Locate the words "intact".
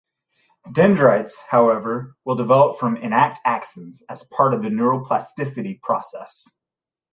2.97-3.37